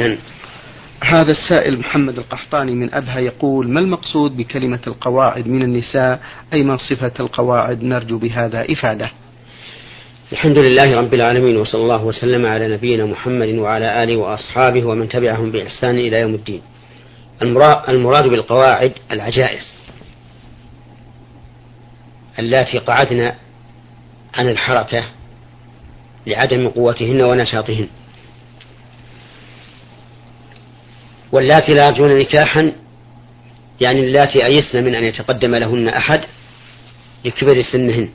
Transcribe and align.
وسهلا 0.00 0.18
هذا 1.04 1.30
السائل 1.32 1.78
محمد 1.78 2.18
القحطاني 2.18 2.72
من 2.72 2.94
أبها 2.94 3.18
يقول 3.18 3.68
ما 3.68 3.80
المقصود 3.80 4.36
بكلمة 4.36 4.80
القواعد 4.86 5.46
من 5.46 5.62
النساء؟ 5.62 6.20
أي 6.52 6.62
ما 6.62 6.76
صفة 6.76 7.12
القواعد 7.20 7.82
نرجو 7.82 8.18
بهذا 8.18 8.72
إفادة؟ 8.72 9.10
الحمد 10.32 10.58
لله 10.58 10.96
رب 10.96 11.14
العالمين 11.14 11.56
وصلى 11.56 11.82
الله 11.82 12.04
وسلم 12.04 12.46
على 12.46 12.68
نبينا 12.68 13.06
محمد 13.06 13.48
وعلى 13.48 14.02
آله 14.02 14.16
وأصحابه 14.16 14.84
ومن 14.84 15.08
تبعهم 15.08 15.50
بإحسان 15.50 15.98
إلى 15.98 16.20
يوم 16.20 16.34
الدين. 16.34 16.62
المراد 17.88 18.28
بالقواعد 18.28 18.92
العجائز 19.12 19.68
اللاتي 22.38 22.78
قعدن 22.78 23.32
عن 24.34 24.48
الحركة 24.48 25.04
لعدم 26.26 26.68
قوتهن 26.68 27.22
ونشاطهن. 27.22 27.88
واللاتي 31.32 31.72
لا 31.72 31.86
يرجون 31.86 32.18
نكاحا 32.18 32.72
يعني 33.80 34.00
اللاتي 34.00 34.46
أيسن 34.46 34.84
من 34.84 34.94
أن 34.94 35.04
يتقدم 35.04 35.54
لهن 35.54 35.88
أحد 35.88 36.20
لكبر 37.24 37.62
سنهن. 37.62 38.08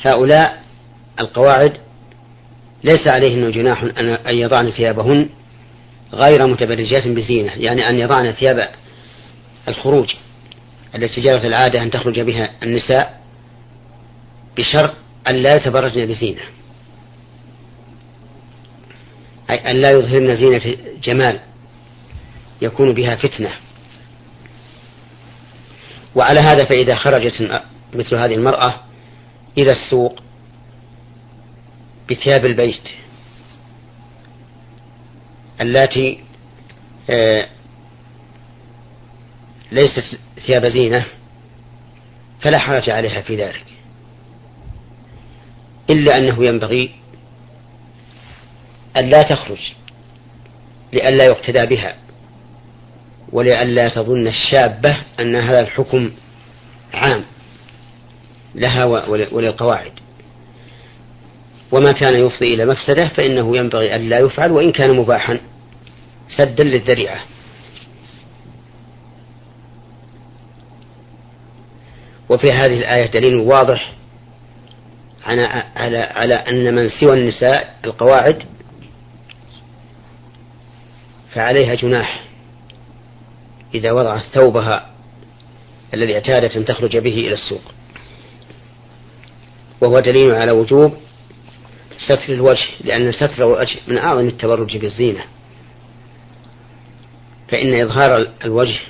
هؤلاء 0.00 0.62
القواعد 1.20 1.72
ليس 2.84 3.08
عليهن 3.08 3.50
جناح 3.50 3.82
أن 4.26 4.38
يضعن 4.38 4.70
ثيابهن 4.70 5.28
غير 6.12 6.46
متبرجات 6.46 7.08
بزينة 7.08 7.52
يعني 7.56 7.88
أن 7.88 7.98
يضعن 7.98 8.32
ثياب 8.32 8.68
الخروج 9.68 10.14
التي 10.94 11.20
جرت 11.20 11.44
العادة 11.44 11.82
أن 11.82 11.90
تخرج 11.90 12.20
بها 12.20 12.50
النساء 12.62 13.20
بشرط 14.56 14.94
أن 15.28 15.34
لا 15.34 15.56
يتبرجن 15.56 16.06
بزينة. 16.06 16.40
أي 19.52 19.70
أن 19.70 19.76
لا 19.76 19.90
يظهرن 19.90 20.34
زينة 20.34 20.76
جمال 21.02 21.40
يكون 22.62 22.92
بها 22.94 23.16
فتنة. 23.16 23.50
وعلى 26.14 26.40
هذا 26.40 26.64
فإذا 26.64 26.94
خرجت 26.94 27.62
مثل 27.94 28.14
هذه 28.16 28.34
المرأة 28.34 28.80
إلى 29.58 29.70
السوق 29.70 30.22
بثياب 32.10 32.46
البيت 32.46 32.88
اللاتي 35.60 36.20
آه، 37.10 37.48
ليست 39.72 40.18
ثياب 40.46 40.66
زينة 40.66 41.04
فلا 42.40 42.58
حرج 42.58 42.90
عليها 42.90 43.20
في 43.20 43.36
ذلك 43.36 43.64
إلا 45.90 46.18
أنه 46.18 46.44
ينبغي 46.44 47.01
أن 48.96 49.04
لا 49.04 49.22
تخرج 49.22 49.72
لئلا 50.92 51.24
يقتدى 51.24 51.66
بها 51.66 51.96
ولئلا 53.32 53.88
تظن 53.88 54.26
الشابة 54.26 54.96
أن 55.20 55.36
هذا 55.36 55.60
الحكم 55.60 56.10
عام 56.94 57.24
لها 58.54 58.84
وللقواعد. 59.32 59.92
وما 61.72 61.92
كان 61.92 62.26
يفضي 62.26 62.54
إلى 62.54 62.66
مفسدة 62.66 63.08
فإنه 63.08 63.56
ينبغي 63.56 63.96
أن 63.96 64.08
لا 64.08 64.18
يفعل 64.18 64.52
وإن 64.52 64.72
كان 64.72 64.96
مباحا 64.96 65.40
سدا 66.28 66.64
للذريعة. 66.64 67.20
وفي 72.28 72.52
هذه 72.52 72.78
الآية 72.78 73.06
دليل 73.06 73.36
واضح 73.36 73.92
على 75.26 75.42
على 75.76 75.98
على 75.98 76.34
أن 76.34 76.74
من 76.74 76.88
سوى 76.88 77.20
النساء 77.20 77.74
القواعد 77.84 78.42
فعليها 81.34 81.74
جناح 81.74 82.24
إذا 83.74 83.92
وضعت 83.92 84.22
ثوبها 84.22 84.90
الذي 85.94 86.14
اعتادت 86.14 86.56
أن 86.56 86.64
تخرج 86.64 86.96
به 86.96 87.14
إلى 87.14 87.32
السوق. 87.32 87.62
وهو 89.80 89.98
دليل 89.98 90.34
على 90.34 90.50
وجوب 90.50 90.94
ستر 91.98 92.32
الوجه 92.32 92.66
لأن 92.84 93.12
ستر 93.12 93.34
الوجه 93.38 93.78
من 93.88 93.98
أعظم 93.98 94.28
التبرج 94.28 94.76
بالزينة. 94.76 95.24
فإن 97.48 97.80
إظهار 97.80 98.28
الوجه 98.44 98.80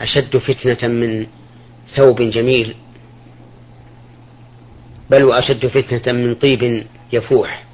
أشد 0.00 0.36
فتنة 0.36 0.88
من 0.88 1.26
ثوب 1.96 2.22
جميل 2.22 2.74
بل 5.10 5.24
وأشد 5.24 5.66
فتنة 5.66 6.12
من 6.12 6.34
طيب 6.34 6.86
يفوح. 7.12 7.64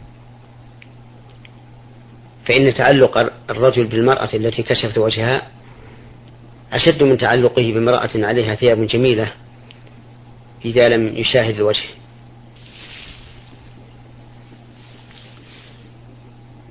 فإن 2.50 2.74
تعلق 2.74 3.32
الرجل 3.50 3.84
بالمرأة 3.84 4.28
التي 4.34 4.62
كشفت 4.62 4.98
وجهها 4.98 5.42
أشد 6.72 7.02
من 7.02 7.18
تعلقه 7.18 7.72
بامرأة 7.72 8.10
عليها 8.14 8.54
ثياب 8.54 8.86
جميلة 8.86 9.32
إذا 10.64 10.88
لم 10.88 11.16
يشاهد 11.16 11.54
الوجه. 11.54 11.84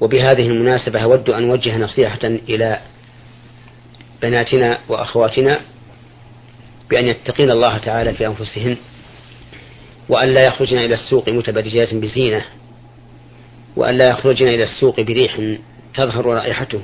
وبهذه 0.01 0.47
المناسبة 0.47 0.99
أود 0.99 1.29
أن 1.29 1.49
أوجه 1.49 1.77
نصيحة 1.77 2.23
إلى 2.23 2.79
بناتنا 4.21 4.79
وأخواتنا 4.89 5.61
بأن 6.89 7.05
يتقين 7.05 7.51
الله 7.51 7.77
تعالى 7.77 8.13
في 8.13 8.27
أنفسهن 8.27 8.77
وأن 10.09 10.29
لا 10.29 10.41
يخرجن 10.47 10.77
إلى 10.77 10.95
السوق 10.95 11.29
متبرجات 11.29 11.93
بزينة 11.93 12.45
وأن 13.75 13.95
لا 13.95 14.09
يخرجن 14.09 14.47
إلى 14.47 14.63
السوق 14.63 15.01
بريح 15.01 15.59
تظهر 15.99 16.25
رائحته. 16.25 16.81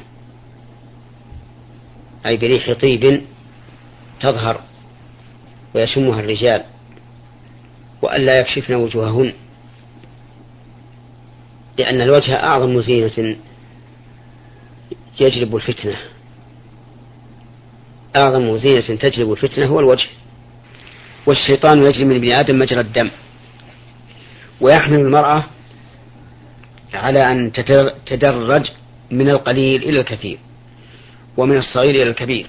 أي 2.26 2.38
بريح 2.38 2.74
طيب 2.74 3.22
تظهر 4.22 4.62
ويشمها 5.76 6.20
الرجال 6.20 6.64
وأن 8.02 8.22
لا 8.22 8.40
يكشفن 8.40 8.76
وجوههن 8.76 9.34
لأن 11.78 12.02
الوجه 12.02 12.44
أعظم 12.44 12.82
زينة 12.82 13.36
يجلب 15.20 15.56
الفتنة. 15.56 15.96
أعظم 18.16 18.58
زينة 18.58 18.96
تجلب 18.96 19.32
الفتنة 19.32 19.66
هو 19.66 19.80
الوجه. 19.80 20.08
والشيطان 21.26 21.80
يجري 21.80 22.06
من 22.06 22.16
ابن 22.16 22.32
آدم 22.32 22.60
مجرى 22.60 22.80
الدم. 22.80 23.10
ويحمل 24.62 25.00
المرأة 25.00 25.44
على 26.94 27.32
أن 27.32 27.52
تدرج 28.06 28.72
من 29.16 29.30
القليل 29.30 29.84
إلى 29.84 30.00
الكثير 30.00 30.40
ومن 31.38 31.58
الصغير 31.58 31.90
إلى 31.90 32.10
الكبير. 32.10 32.48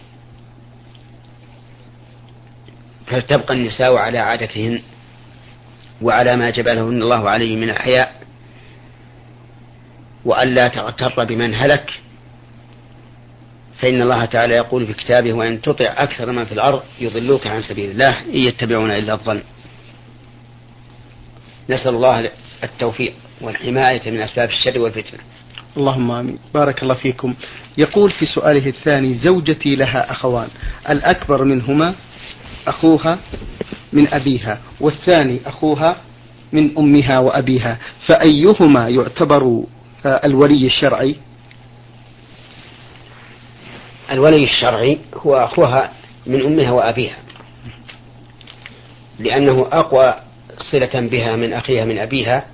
فتبقى 3.06 3.54
النساء 3.54 3.96
على 3.96 4.18
عادتهن 4.18 4.82
وعلى 6.02 6.36
ما 6.36 6.50
جبلهن 6.50 7.02
الله 7.02 7.30
عليه 7.30 7.56
من 7.56 7.70
الحياء 7.70 8.22
وألا 10.24 10.68
تغتر 10.68 11.24
بمن 11.24 11.54
هلك. 11.54 12.00
فإن 13.78 14.02
الله 14.02 14.24
تعالى 14.24 14.54
يقول 14.54 14.86
في 14.86 14.92
كتابه 14.92 15.32
وإن 15.32 15.60
تطع 15.60 15.94
أكثر 15.96 16.32
من 16.32 16.44
في 16.44 16.52
الأرض 16.52 16.82
يضلوك 17.00 17.46
عن 17.46 17.62
سبيل 17.62 17.90
الله 17.90 18.20
إن 18.20 18.36
يتبعون 18.36 18.90
إلا 18.90 19.12
الظن. 19.12 19.42
نسأل 21.70 21.94
الله 21.94 22.30
التوفيق 22.64 23.14
والحماية 23.40 24.10
من 24.10 24.20
أسباب 24.20 24.48
الشر 24.48 24.78
والفتنة. 24.78 25.20
اللهم 25.76 26.10
آمين. 26.10 26.38
بارك 26.54 26.82
الله 26.82 26.94
فيكم. 26.94 27.34
يقول 27.78 28.10
في 28.10 28.26
سؤاله 28.26 28.66
الثاني 28.66 29.14
زوجتي 29.14 29.76
لها 29.76 30.10
أخوان. 30.12 30.48
الأكبر 30.90 31.44
منهما 31.44 31.94
أخوها 32.66 33.18
من 33.92 34.08
أبيها 34.08 34.58
والثاني 34.80 35.40
أخوها 35.46 35.96
من 36.52 36.70
أمها 36.78 37.18
وأبيها. 37.18 37.78
فأيهما 38.06 38.88
يعتبر 38.88 39.64
الولي 40.06 40.66
الشرعي؟ 40.66 41.16
الولي 44.10 44.44
الشرعي 44.44 44.98
هو 45.14 45.36
أخوها 45.36 45.92
من 46.26 46.44
أمها 46.46 46.70
وأبيها 46.70 47.16
لأنه 49.18 49.68
أقوى 49.72 50.14
صلة 50.58 51.00
بها 51.00 51.36
من 51.36 51.52
أخيها 51.52 51.84
من 51.84 51.98
أبيها 51.98 52.44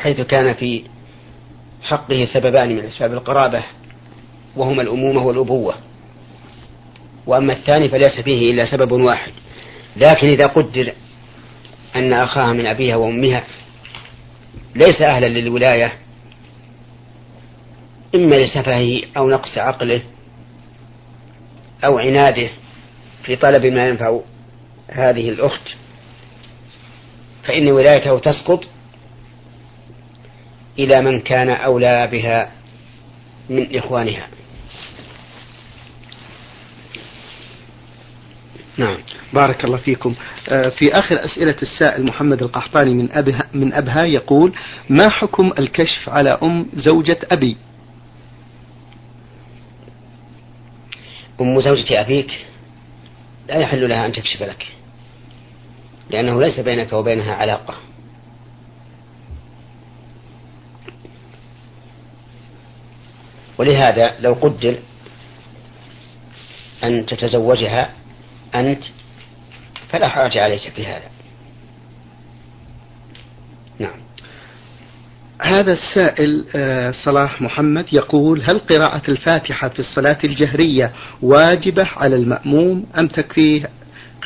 حيث 0.00 0.20
كان 0.20 0.54
في 0.54 0.82
حقه 1.82 2.28
سببان 2.32 2.76
من 2.76 2.84
أسباب 2.84 3.12
القرابة 3.12 3.62
وهما 4.56 4.82
الأمومة 4.82 5.26
والأبوة. 5.26 5.74
وأما 7.26 7.52
الثاني 7.52 7.88
فليس 7.88 8.20
فيه 8.20 8.50
إلا 8.50 8.70
سبب 8.70 8.92
واحد. 8.92 9.32
لكن 9.96 10.28
إذا 10.28 10.46
قدر 10.46 10.92
أن 11.96 12.12
أخاها 12.12 12.52
من 12.52 12.66
أبيها 12.66 12.96
وأمها 12.96 13.44
ليس 14.74 15.02
أهلا 15.02 15.26
للولاية 15.26 15.92
إما 18.14 18.34
لسفهه 18.34 19.02
أو 19.16 19.30
نقص 19.30 19.58
عقله 19.58 20.02
أو 21.84 21.98
عناده 21.98 22.48
في 23.22 23.36
طلب 23.36 23.66
ما 23.66 23.88
ينفع 23.88 24.20
هذه 24.88 25.28
الأخت 25.28 25.76
فإن 27.44 27.72
ولايته 27.72 28.18
تسقط 28.18 28.64
إلى 30.84 31.02
من 31.02 31.20
كان 31.20 31.48
أولى 31.48 32.08
بها 32.12 32.52
من 33.50 33.76
إخوانها. 33.76 34.28
نعم. 38.76 38.98
بارك 39.32 39.64
الله 39.64 39.76
فيكم. 39.76 40.14
آه، 40.48 40.68
في 40.68 40.94
آخر 40.94 41.24
أسئلة 41.24 41.56
السائل 41.62 42.04
محمد 42.04 42.42
القحطاني 42.42 42.94
من 42.94 43.12
أبها, 43.12 43.44
من 43.52 43.72
أبها 43.72 44.04
يقول 44.04 44.52
ما 44.88 45.08
حكم 45.08 45.52
الكشف 45.58 46.08
على 46.08 46.38
أم 46.42 46.66
زوجة 46.74 47.18
أبي؟ 47.32 47.56
أم 51.40 51.60
زوجة 51.60 52.00
أبيك 52.00 52.46
لا 53.48 53.58
يحل 53.58 53.88
لها 53.88 54.06
أن 54.06 54.12
تكشف 54.12 54.42
لك 54.42 54.66
لأنه 56.10 56.40
ليس 56.40 56.60
بينك 56.60 56.92
وبينها 56.92 57.34
علاقة. 57.34 57.89
ولهذا 63.60 64.14
لو 64.20 64.32
قدر 64.32 64.76
أن 66.84 67.06
تتزوجها 67.06 67.90
أنت 68.54 68.82
فلا 69.88 70.08
حرج 70.08 70.38
عليك 70.38 70.60
في 70.60 70.86
هذا. 70.86 71.10
نعم. 73.78 74.00
هذا 75.42 75.72
السائل 75.72 76.46
آه، 76.56 76.90
صلاح 77.04 77.42
محمد 77.42 77.86
يقول 77.92 78.42
هل 78.42 78.58
قراءة 78.58 79.02
الفاتحة 79.10 79.68
في 79.68 79.80
الصلاة 79.80 80.18
الجهرية 80.24 80.92
واجبة 81.22 81.88
على 81.96 82.16
المأموم 82.16 82.86
أم 82.98 83.08
تكفيه 83.08 83.70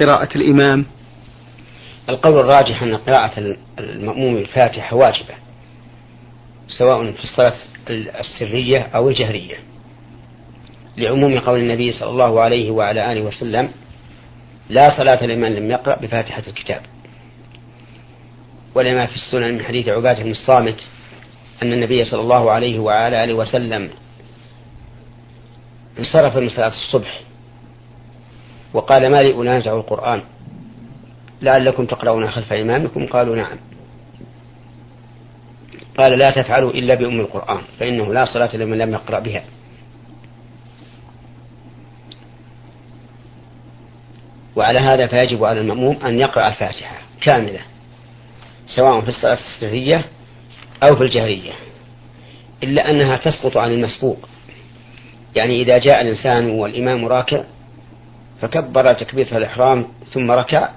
قراءة 0.00 0.36
الإمام؟ 0.36 0.86
القول 2.08 2.40
الراجح 2.40 2.82
أن 2.82 2.96
قراءة 2.96 3.56
المأموم 3.78 4.36
الفاتحة 4.36 4.96
واجبة. 4.96 5.43
سواء 6.68 7.12
في 7.12 7.24
الصلاة 7.24 7.54
السرية 8.20 8.78
أو 8.78 9.08
الجهرية. 9.08 9.56
لعموم 10.96 11.38
قول 11.38 11.58
النبي 11.58 11.92
صلى 11.92 12.10
الله 12.10 12.40
عليه 12.40 12.70
وعلى 12.70 13.12
آله 13.12 13.22
وسلم 13.22 13.70
لا 14.68 14.96
صلاة 14.96 15.26
لمن 15.26 15.54
لم 15.54 15.70
يقرأ 15.70 15.96
بفاتحة 15.96 16.42
الكتاب. 16.48 16.80
ولما 18.74 19.06
في 19.06 19.14
السنن 19.14 19.54
من 19.54 19.62
حديث 19.64 19.88
عبادة 19.88 20.22
بن 20.22 20.30
الصامت 20.30 20.80
أن 21.62 21.72
النبي 21.72 22.04
صلى 22.04 22.20
الله 22.20 22.50
عليه 22.50 22.78
وعلى 22.78 23.24
آله 23.24 23.34
وسلم 23.34 23.90
انصرف 25.98 26.36
من 26.36 26.48
صلاة 26.48 26.68
الصبح 26.68 27.20
وقال 28.74 29.10
ما 29.10 29.22
لي 29.22 29.34
أنازع 29.34 29.76
القرآن؟ 29.76 30.22
لعلكم 31.42 31.86
تقرؤون 31.86 32.30
خلف 32.30 32.52
إمامكم؟ 32.52 33.06
قالوا 33.06 33.36
نعم. 33.36 33.58
قال 35.98 36.18
لا 36.18 36.30
تفعلوا 36.30 36.70
إلا 36.70 36.94
بأم 36.94 37.20
القرآن 37.20 37.62
فإنه 37.78 38.12
لا 38.14 38.24
صلاة 38.24 38.56
لمن 38.56 38.78
لم 38.78 38.92
يقرأ 38.92 39.18
بها. 39.18 39.44
وعلى 44.56 44.78
هذا 44.78 45.06
فيجب 45.06 45.44
على 45.44 45.60
المأموم 45.60 45.98
أن 46.04 46.20
يقرأ 46.20 46.48
الفاتحة 46.48 46.96
كاملة 47.20 47.60
سواء 48.66 49.00
في 49.00 49.08
الصلاة 49.08 49.38
السرية 49.56 50.04
أو 50.82 50.96
في 50.96 51.02
الجهرية 51.02 51.52
إلا 52.62 52.90
أنها 52.90 53.16
تسقط 53.16 53.56
عن 53.56 53.70
المسبوق. 53.70 54.28
يعني 55.36 55.62
إذا 55.62 55.78
جاء 55.78 56.00
الإنسان 56.00 56.50
والإمام 56.50 57.06
راكع 57.06 57.44
فكبر 58.40 58.92
تكبيرة 58.92 59.36
الإحرام 59.36 59.86
ثم 60.12 60.30
ركع 60.30 60.68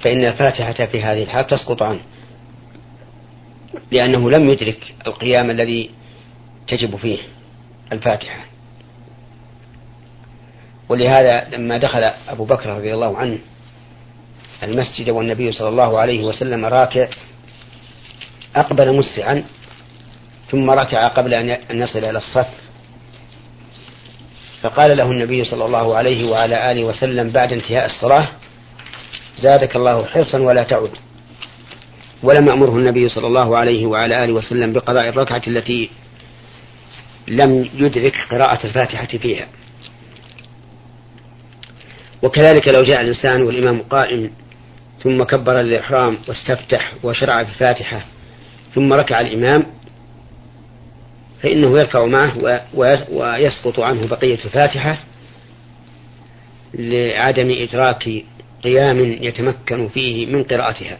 فإن 0.00 0.24
الفاتحة 0.24 0.86
في 0.86 1.02
هذه 1.02 1.22
الحال 1.22 1.46
تسقط 1.46 1.82
عنه. 1.82 2.00
لأنه 3.90 4.30
لم 4.30 4.48
يدرك 4.50 4.94
القيام 5.06 5.50
الذي 5.50 5.90
تجب 6.68 6.96
فيه 6.96 7.18
الفاتحة. 7.92 8.44
ولهذا 10.88 11.48
لما 11.52 11.78
دخل 11.78 12.02
أبو 12.28 12.44
بكر 12.44 12.76
رضي 12.76 12.94
الله 12.94 13.18
عنه 13.18 13.38
المسجد 14.62 15.10
والنبي 15.10 15.52
صلى 15.52 15.68
الله 15.68 15.98
عليه 15.98 16.24
وسلم 16.24 16.64
راكع 16.64 17.08
أقبل 18.56 18.96
مسرعا 18.96 19.44
ثم 20.50 20.70
ركع 20.70 21.08
قبل 21.08 21.34
أن 21.34 21.58
يصل 21.70 21.98
إلى 21.98 22.18
الصف. 22.18 22.48
فقال 24.62 24.96
له 24.96 25.10
النبي 25.10 25.44
صلى 25.44 25.64
الله 25.64 25.96
عليه 25.96 26.30
وعلى 26.30 26.72
آله 26.72 26.84
وسلم 26.84 27.30
بعد 27.30 27.52
انتهاء 27.52 27.86
الصلاة 27.86 28.28
زادك 29.36 29.76
الله 29.76 30.06
حرصا 30.06 30.38
ولا 30.38 30.62
تعد. 30.62 30.90
ولم 32.22 32.46
يأمره 32.46 32.76
النبي 32.76 33.08
صلى 33.08 33.26
الله 33.26 33.56
عليه 33.56 33.86
وعلى 33.86 34.24
آله 34.24 34.32
وسلم 34.32 34.72
بقضاء 34.72 35.08
الركعة 35.08 35.42
التي 35.46 35.90
لم 37.28 37.68
يدرك 37.74 38.16
قراءة 38.30 38.66
الفاتحة 38.66 39.06
فيها. 39.06 39.46
وكذلك 42.22 42.68
لو 42.68 42.84
جاء 42.84 43.00
الإنسان 43.00 43.42
والإمام 43.42 43.82
قائم 43.82 44.30
ثم 45.02 45.22
كبر 45.22 45.60
الإحرام 45.60 46.18
واستفتح 46.28 46.92
وشرع 47.02 47.44
في 47.44 47.50
الفاتحة 47.50 48.04
ثم 48.74 48.92
ركع 48.92 49.20
الإمام 49.20 49.66
فإنه 51.42 51.70
يركع 51.78 52.04
معه 52.04 52.62
ويسقط 53.10 53.80
عنه 53.80 54.06
بقية 54.06 54.38
الفاتحة 54.44 54.98
لعدم 56.74 57.50
إدراك 57.50 58.10
قيام 58.64 59.00
يتمكن 59.00 59.88
فيه 59.88 60.26
من 60.26 60.42
قراءتها. 60.42 60.98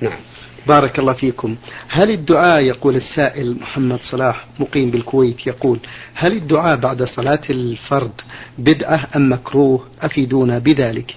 نعم. 0.00 0.18
بارك 0.66 0.98
الله 0.98 1.12
فيكم. 1.12 1.56
هل 1.88 2.10
الدعاء 2.10 2.62
يقول 2.62 2.96
السائل 2.96 3.56
محمد 3.60 3.98
صلاح 4.00 4.46
مقيم 4.60 4.90
بالكويت 4.90 5.46
يقول 5.46 5.78
هل 6.14 6.32
الدعاء 6.32 6.76
بعد 6.76 7.02
صلاة 7.02 7.40
الفرد 7.50 8.20
بدعة 8.58 9.08
أم 9.16 9.32
مكروه؟ 9.32 9.86
أفيدونا 10.00 10.58
بذلك. 10.58 11.16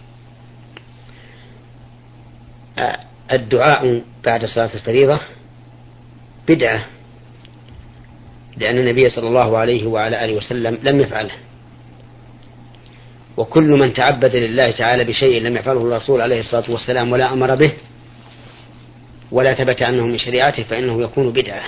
الدعاء 3.32 4.02
بعد 4.26 4.46
صلاة 4.46 4.74
الفريضة 4.74 5.20
بدعة 6.48 6.86
لأن 8.58 8.78
النبي 8.78 9.10
صلى 9.10 9.28
الله 9.28 9.58
عليه 9.58 9.88
وعلى 9.88 10.26
آله 10.26 10.38
وسلم 10.38 10.78
لم 10.84 11.02
يفعله. 11.02 11.32
وكل 13.38 13.64
من 13.64 13.94
تعبد 13.94 14.36
لله 14.36 14.72
تعالى 14.72 15.04
بشيء 15.04 15.42
لم 15.42 15.56
يفعله 15.56 15.82
الرسول 15.82 16.22
عليه 16.22 16.40
الصلاة 16.40 16.72
والسلام 16.72 17.12
ولا 17.12 17.34
أمر 17.34 17.56
به 17.56 17.72
ولا 19.32 19.54
ثبت 19.54 19.82
عنه 19.82 20.06
من 20.06 20.18
شريعته 20.18 20.64
فإنه 20.64 21.02
يكون 21.02 21.32
بدعة. 21.32 21.64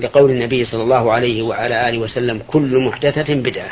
لقول 0.00 0.30
النبي 0.30 0.64
صلى 0.64 0.82
الله 0.82 1.12
عليه 1.12 1.42
وعلى 1.42 1.88
آله 1.88 1.98
وسلم 1.98 2.42
كل 2.48 2.86
محدثة 2.86 3.34
بدعة. 3.34 3.70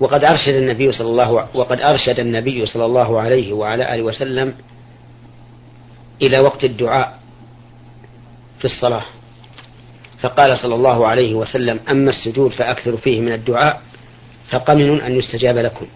وقد 0.00 0.24
أرشد 0.24 0.54
النبي 0.54 0.92
صلى 0.92 1.08
الله 1.08 1.48
وقد 1.54 1.80
أرشد 1.80 2.18
النبي 2.18 2.66
صلى 2.66 2.84
الله 2.84 3.20
عليه 3.20 3.52
وعلى 3.52 3.94
آله 3.94 4.02
وسلم 4.02 4.54
إلى 6.22 6.38
وقت 6.40 6.64
الدعاء 6.64 7.18
في 8.58 8.64
الصلاة. 8.64 9.04
فقال 10.20 10.58
صلى 10.58 10.74
الله 10.74 11.06
عليه 11.06 11.34
وسلم 11.34 11.80
أما 11.90 12.10
السجود 12.10 12.50
فأكثر 12.50 12.96
فيه 12.96 13.20
من 13.20 13.32
الدعاء 13.32 13.82
فقمن 14.50 15.00
أن 15.00 15.16
يستجاب 15.18 15.58
لكم. 15.58 15.86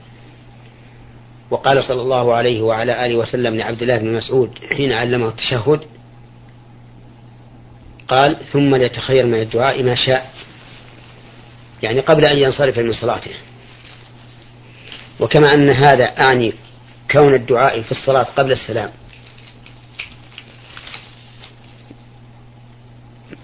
وقال 1.50 1.84
صلى 1.84 2.02
الله 2.02 2.34
عليه 2.34 2.62
وعلى 2.62 3.06
آله 3.06 3.16
وسلم 3.16 3.54
لعبد 3.54 3.82
الله 3.82 3.96
بن 3.96 4.14
مسعود 4.14 4.58
حين 4.76 4.92
علمه 4.92 5.28
التشهد 5.28 5.80
قال 8.08 8.36
ثم 8.52 8.74
ليتخير 8.74 9.26
من 9.26 9.40
الدعاء 9.40 9.82
ما 9.82 9.94
شاء. 9.94 10.30
يعني 11.82 12.00
قبل 12.00 12.24
أن 12.24 12.38
ينصرف 12.38 12.78
من 12.78 12.92
صلاته. 12.92 13.34
وكما 15.20 15.54
أن 15.54 15.70
هذا 15.70 16.04
أعني 16.04 16.52
كون 17.10 17.34
الدعاء 17.34 17.82
في 17.82 17.90
الصلاة 17.90 18.22
قبل 18.22 18.52
السلام. 18.52 18.90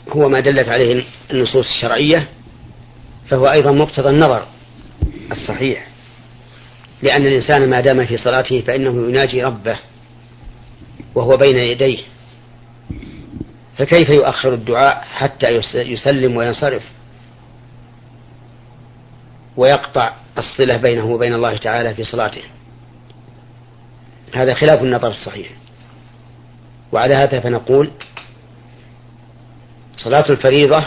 هو 0.08 0.28
ما 0.28 0.40
دلت 0.40 0.68
عليه 0.68 1.04
النصوص 1.30 1.66
الشرعية 1.66 2.28
فهو 3.28 3.46
أيضا 3.46 3.72
مقتضى 3.72 4.08
النظر 4.08 4.46
الصحيح. 5.32 5.91
لأن 7.02 7.26
الإنسان 7.26 7.70
ما 7.70 7.80
دام 7.80 8.06
في 8.06 8.16
صلاته 8.16 8.60
فإنه 8.60 9.08
يناجي 9.08 9.42
ربه 9.42 9.78
وهو 11.14 11.36
بين 11.36 11.56
يديه. 11.56 11.98
فكيف 13.78 14.08
يؤخر 14.08 14.54
الدعاء 14.54 15.04
حتى 15.14 15.46
يسلم 15.74 16.36
وينصرف 16.36 16.82
ويقطع 19.56 20.12
الصلة 20.38 20.76
بينه 20.76 21.04
وبين 21.04 21.34
الله 21.34 21.56
تعالى 21.56 21.94
في 21.94 22.04
صلاته؟ 22.04 22.42
هذا 24.34 24.54
خلاف 24.54 24.82
النظر 24.82 25.08
الصحيح. 25.08 25.48
وعلى 26.92 27.14
هذا 27.14 27.40
فنقول 27.40 27.90
صلاة 29.96 30.30
الفريضة 30.30 30.86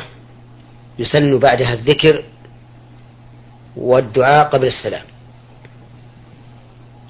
يسن 1.00 1.40
بعدها 1.40 1.74
الذكر 1.74 2.24
والدعاء 3.76 4.46
قبل 4.48 4.68
السلام. 4.68 5.15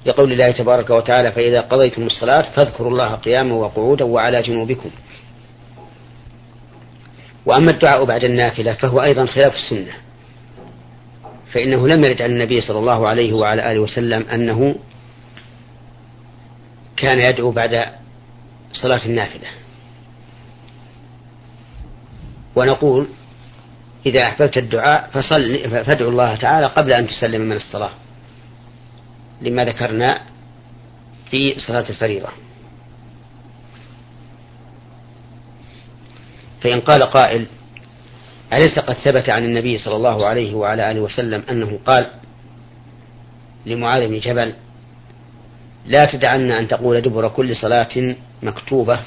لقول 0.06 0.32
الله 0.32 0.50
تبارك 0.50 0.90
وتعالى 0.90 1.32
فإذا 1.32 1.60
قضيتم 1.60 2.02
الصلاة 2.02 2.42
فاذكروا 2.42 2.90
الله 2.90 3.14
قياما 3.14 3.54
وقعودا 3.54 4.04
وعلى 4.04 4.42
جنوبكم. 4.42 4.90
وأما 7.46 7.70
الدعاء 7.70 8.04
بعد 8.04 8.24
النافلة 8.24 8.72
فهو 8.72 9.02
أيضا 9.02 9.26
خلاف 9.26 9.54
السنة 9.54 9.92
فإنه 11.52 11.88
لم 11.88 12.04
يرد 12.04 12.22
عن 12.22 12.30
النبي 12.30 12.60
صلى 12.60 12.78
الله 12.78 13.08
عليه 13.08 13.32
وعلى 13.32 13.72
آله 13.72 13.80
وسلم 13.80 14.26
أنه 14.32 14.74
كان 16.96 17.18
يدعو 17.18 17.50
بعد 17.50 17.86
صلاة 18.72 19.04
النافلة. 19.06 19.48
ونقول 22.56 23.08
إذا 24.06 24.22
أحببت 24.22 24.56
الدعاء 24.56 25.10
فصل 25.12 25.70
فادعو 25.84 26.08
الله 26.08 26.36
تعالى 26.36 26.66
قبل 26.66 26.92
أن 26.92 27.06
تسلم 27.06 27.40
من 27.40 27.56
الصلاة. 27.56 27.90
لما 29.42 29.64
ذكرنا 29.64 30.20
في 31.30 31.60
صلاة 31.60 31.88
الفريضة. 31.88 32.28
فإن 36.60 36.80
قال 36.80 37.02
قائل 37.02 37.46
أليس 38.52 38.78
قد 38.78 38.94
ثبت 38.94 39.28
عن 39.30 39.44
النبي 39.44 39.78
صلى 39.78 39.96
الله 39.96 40.26
عليه 40.26 40.54
وعلى 40.54 40.90
آله 40.90 41.00
وسلم 41.00 41.42
أنه 41.50 41.78
قال 41.86 42.06
لمعاذ 43.66 44.08
بن 44.08 44.18
جبل 44.18 44.54
لا 45.86 46.04
تدعن 46.12 46.50
أن 46.50 46.68
تقول 46.68 47.00
دبر 47.00 47.28
كل 47.28 47.56
صلاة 47.56 48.16
مكتوبة 48.42 49.00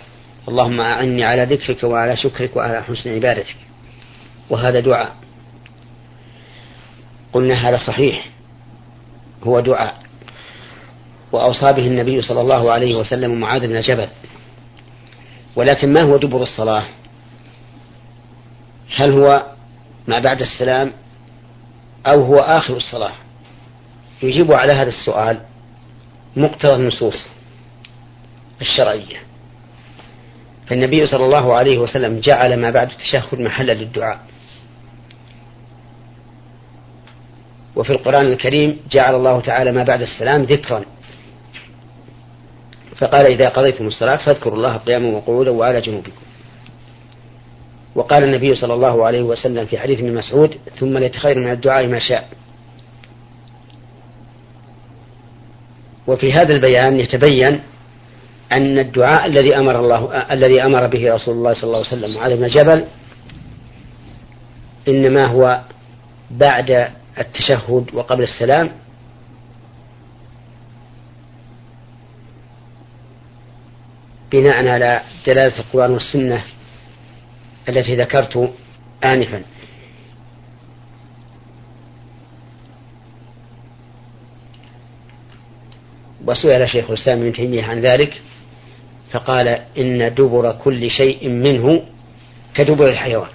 اللهم 0.48 0.82
أعني 0.82 1.24
على 1.24 1.44
ذكرك 1.44 1.84
وعلى 1.84 2.18
شكرك 2.18 2.56
وعلى 2.56 2.84
حسن 2.84 3.16
عبادتك. 3.16 3.56
وهذا 4.50 4.80
دعاء. 4.80 5.16
قلنا 7.34 7.70
هذا 7.70 7.78
صحيح 7.78 8.26
هو 9.44 9.60
دعاء. 9.60 10.09
وأوصى 11.32 11.66
به 11.66 11.88
النبي 11.88 12.22
صلى 12.22 12.42
الله 12.42 12.72
عليه 12.72 12.96
وسلم 13.00 13.40
معاذ 13.40 13.68
بن 13.68 13.82
جبل. 13.82 14.08
ولكن 15.56 15.94
ما 15.94 16.02
هو 16.02 16.18
دبر 16.18 16.44
الصلاة؟ 16.44 16.84
هل 18.96 19.12
هو 19.12 19.44
ما 20.08 20.20
بعد 20.20 20.42
السلام 20.42 20.94
أو 22.08 22.24
هو 22.24 22.36
آخر 22.36 22.78
الصلاة؟ 22.78 23.14
يجيب 24.24 24.54
على 24.54 24.74
هذا 24.74 24.90
السؤال 24.90 25.42
مقتضى 26.36 26.76
النصوص 26.76 27.28
الشرعية. 28.62 29.18
فالنبي 30.68 31.08
صلى 31.08 31.26
الله 31.26 31.54
عليه 31.54 31.78
وسلم 31.78 32.20
جعل 32.20 32.58
ما 32.58 32.70
بعد 32.72 32.90
التشهد 32.92 33.42
محلا 33.42 33.72
للدعاء. 33.74 34.20
وفي 37.76 37.90
القرآن 37.90 38.26
الكريم 38.26 38.80
جعل 38.92 39.16
الله 39.16 39.40
تعالى 39.42 39.72
ما 39.72 39.84
بعد 39.84 40.02
السلام 40.02 40.44
ذكرا. 40.44 40.86
فقال 43.00 43.26
إذا 43.32 43.50
قضيتم 43.50 43.88
الصلاة 43.88 44.16
فاذكروا 44.16 44.56
الله 44.56 44.78
قياما 44.78 45.10
وقعودا 45.18 45.52
وعلى 45.52 45.82
جنوبكم. 45.82 46.22
وقال 47.96 48.24
النبي 48.24 48.56
صلى 48.56 48.74
الله 48.74 49.06
عليه 49.06 49.22
وسلم 49.22 49.66
في 49.66 49.78
حديث 49.78 50.00
ابن 50.00 50.14
مسعود 50.14 50.58
ثم 50.80 50.98
ليتخير 50.98 51.38
من 51.38 51.52
الدعاء 51.52 51.88
ما 51.88 52.00
شاء. 52.00 52.28
وفي 56.08 56.32
هذا 56.32 56.54
البيان 56.54 57.00
يتبين 57.00 57.62
أن 58.52 58.80
الدعاء 58.80 59.26
الذي 59.26 59.58
أمر 59.58 59.80
الله 59.80 60.24
الذي 60.32 60.64
أمر 60.64 60.88
به 60.88 61.14
رسول 61.14 61.36
الله 61.36 61.54
صلى 61.54 61.64
الله 61.64 61.78
عليه 61.78 61.88
وسلم 61.88 62.16
معاذ 62.16 62.38
بن 62.38 62.48
جبل 62.48 62.86
إنما 64.88 65.26
هو 65.26 65.62
بعد 66.32 66.88
التشهد 67.20 67.86
وقبل 67.94 68.24
السلام 68.24 68.72
بناء 74.32 74.68
على 74.68 75.02
دلالة 75.28 75.60
القرآن 75.60 75.92
والسنة 75.92 76.44
التي 77.70 77.96
ذكرت 77.96 78.54
آنفا. 79.06 79.44
وسئل 86.26 86.70
شيخ 86.70 86.90
الإسلام 86.90 87.20
ابن 87.20 87.34
تيمية 87.34 87.64
عن 87.64 87.80
ذلك 87.80 88.22
فقال 89.12 89.48
إن 89.78 90.14
دبر 90.14 90.52
كل 90.52 90.90
شيء 90.90 91.30
منه 91.30 91.84
كدبر 92.54 92.90
الحيوان. 92.90 93.30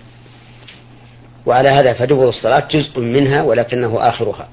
وعلى 1.47 1.69
هذا 1.69 1.93
فدبر 1.93 2.29
الصلاة 2.29 2.69
جزء 2.71 3.01
منها 3.01 3.43
ولكنه 3.43 4.09
آخرها. 4.09 4.49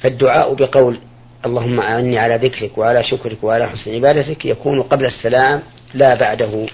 فالدعاء 0.00 0.54
بقول 0.54 0.98
اللهم 1.46 1.80
أعني 1.80 2.18
على 2.18 2.36
ذكرك 2.36 2.78
وعلى 2.78 3.04
شكرك 3.04 3.44
وعلى 3.44 3.68
حسن 3.68 3.94
عبادتك 3.94 4.44
يكون 4.44 4.82
قبل 4.82 5.06
السلام 5.06 5.62
لا 5.94 6.14
بعده. 6.14 6.66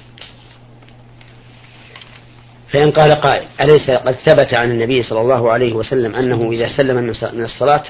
فإن 2.73 2.91
قال 2.91 3.11
قائل 3.11 3.45
أليس 3.61 3.91
قد 3.91 4.14
ثبت 4.14 4.55
عن 4.55 4.71
النبي 4.71 5.02
صلى 5.02 5.21
الله 5.21 5.52
عليه 5.52 5.73
وسلم 5.73 6.14
أنه 6.14 6.50
إذا 6.52 6.76
سلم 6.76 6.97
من 7.33 7.45
الصلاة 7.45 7.83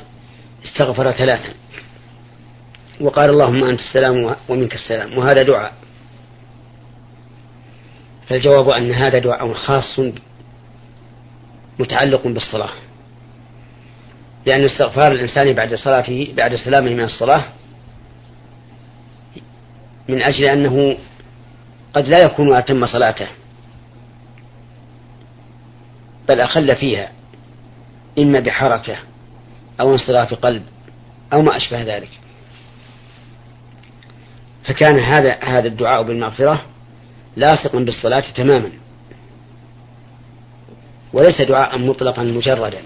استغفر 0.65 1.13
ثلاثا؟ 1.13 1.55
وقال 3.01 3.31
اللهم 3.31 3.65
أنت 3.65 3.81
السلام 3.81 4.35
ومنك 4.49 4.75
السلام 4.75 5.19
وهذا 5.19 5.43
دعاء. 5.43 5.73
فالجواب 8.29 8.69
أن 8.69 8.93
هذا 8.93 9.19
دعاء 9.19 9.53
خاص 9.53 10.01
متعلق 11.79 12.27
بالصلاة. 12.27 12.73
لأن 14.47 14.65
استغفار 14.65 15.13
الإنسان 15.13 15.53
بعد 15.53 15.75
صلاته 15.75 16.33
بعد 16.37 16.57
سلامه 16.57 16.91
من 16.91 17.05
الصلاة 17.05 17.45
من 20.09 20.23
أجل 20.23 20.45
أنه 20.45 20.97
قد 21.95 22.09
لا 22.09 22.25
يكون 22.25 22.57
أتم 22.57 22.87
صلاته 22.87 23.27
بل 26.29 26.41
أخل 26.41 26.77
فيها 26.77 27.13
إما 28.19 28.41
بحركة 28.41 28.97
أو 29.81 29.93
انصراف 29.93 30.35
قلب 30.35 30.63
أو 31.33 31.43
ما 31.43 31.57
أشبه 31.57 31.83
ذلك. 31.83 32.09
فكان 34.65 34.99
هذا 34.99 35.39
هذا 35.43 35.69
الدعاء 35.69 36.03
بالمغفرة 36.03 36.63
لاصقا 37.37 37.79
بالصلاة 37.79 38.25
تماما 38.35 38.71
وليس 41.13 41.41
دعاء 41.41 41.79
مطلقا 41.79 42.23
مجردا 42.23 42.83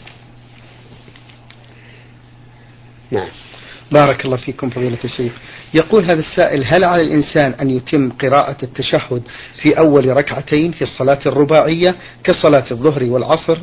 نعم 3.11 3.29
بارك 3.93 4.25
الله 4.25 4.37
فيكم 4.37 4.71
فضيلة 4.71 4.99
الشيخ. 5.05 5.33
يقول 5.75 6.05
هذا 6.05 6.21
السائل 6.21 6.65
هل 6.65 6.85
على 6.85 7.03
الإنسان 7.03 7.55
أن 7.61 7.71
يتم 7.71 8.11
قراءة 8.11 8.57
التشهد 8.63 9.23
في 9.63 9.79
أول 9.79 10.17
ركعتين 10.17 10.73
في 10.73 10.83
الصلاة 10.83 11.19
الرباعية 11.27 11.95
كصلاة 12.25 12.65
الظهر 12.71 13.05
والعصر 13.05 13.59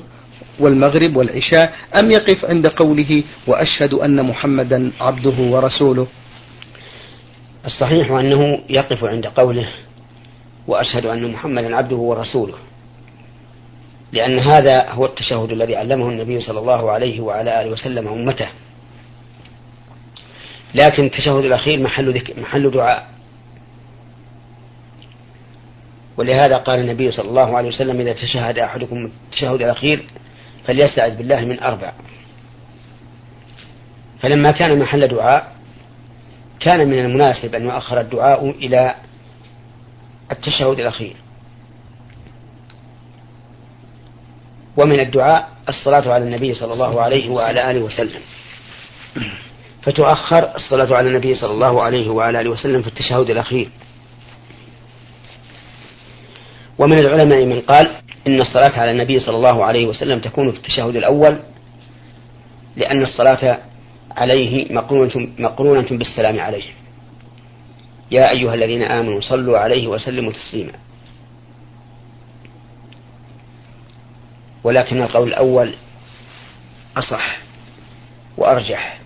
والمغرب 0.59 1.15
والعشاء 1.15 1.73
أم 1.99 2.11
يقف 2.11 2.45
عند 2.45 2.67
قوله 2.67 3.23
وأشهد 3.47 3.93
أن 3.93 4.25
محمدا 4.25 4.91
عبده 5.01 5.35
ورسوله؟ 5.39 6.07
الصحيح 7.65 8.11
أنه 8.11 8.59
يقف 8.69 9.03
عند 9.03 9.25
قوله 9.25 9.69
وأشهد 10.67 11.05
أن 11.05 11.31
محمدا 11.31 11.75
عبده 11.75 11.95
ورسوله 11.95 12.53
لأن 14.11 14.39
هذا 14.39 14.89
هو 14.89 15.05
التشهد 15.05 15.51
الذي 15.51 15.75
علمه 15.75 16.09
النبي 16.09 16.41
صلى 16.41 16.59
الله 16.59 16.91
عليه 16.91 17.21
وعلى 17.21 17.61
آله 17.61 17.71
وسلم 17.71 18.07
أمته. 18.07 18.47
لكن 20.75 21.05
التشهد 21.05 21.45
الأخير 21.45 21.79
محل 21.79 22.13
ذك... 22.13 22.39
محل 22.39 22.71
دعاء. 22.71 23.07
ولهذا 26.17 26.57
قال 26.57 26.79
النبي 26.79 27.11
صلى 27.11 27.29
الله 27.29 27.57
عليه 27.57 27.69
وسلم 27.69 28.01
إذا 28.01 28.13
تشهد 28.13 28.59
أحدكم 28.59 29.11
التشهد 29.25 29.61
الأخير 29.61 30.05
فليستعذ 30.67 31.15
بالله 31.15 31.39
من 31.39 31.59
أربع. 31.59 31.91
فلما 34.21 34.51
كان 34.51 34.79
محل 34.79 35.07
دعاء 35.07 35.55
كان 36.59 36.87
من 36.87 36.99
المناسب 36.99 37.55
أن 37.55 37.63
يؤخر 37.63 38.01
الدعاء 38.01 38.49
إلى 38.49 38.95
التشهد 40.31 40.79
الأخير. 40.79 41.15
ومن 44.77 44.99
الدعاء 44.99 45.49
الصلاة 45.69 46.13
على 46.13 46.23
النبي 46.23 46.53
صلى 46.53 46.73
الله 46.73 47.01
عليه 47.01 47.29
وعلى 47.29 47.71
آله 47.71 47.79
وسلم. 47.79 48.21
فتؤخر 49.85 50.55
الصلاة 50.55 50.95
على 50.95 51.09
النبي 51.09 51.33
صلى 51.33 51.51
الله 51.51 51.83
عليه 51.83 52.09
وعلى 52.09 52.41
آله 52.41 52.49
وسلم 52.49 52.81
في 52.81 52.87
التشهد 52.87 53.29
الأخير. 53.29 53.69
ومن 56.79 56.99
العلماء 56.99 57.45
من 57.45 57.61
قال 57.61 57.91
إن 58.27 58.41
الصلاة 58.41 58.79
على 58.79 58.91
النبي 58.91 59.19
صلى 59.19 59.35
الله 59.35 59.65
عليه 59.65 59.85
وسلم 59.87 60.19
تكون 60.19 60.51
في 60.51 60.57
التشهد 60.57 60.95
الأول 60.95 61.39
لأن 62.75 63.01
الصلاة 63.01 63.57
عليه 64.11 64.73
مقرونة, 64.73 65.29
مقرونة 65.39 65.87
بالسلام 65.91 66.39
عليه. 66.39 66.63
يا 68.11 68.31
أيها 68.31 68.53
الذين 68.53 68.83
آمنوا 68.83 69.21
صلوا 69.21 69.57
عليه 69.57 69.87
وسلموا 69.87 70.31
تسليما. 70.31 70.73
ولكن 74.63 75.01
القول 75.01 75.27
الأول 75.27 75.73
أصح 76.97 77.37
وأرجح. 78.37 79.02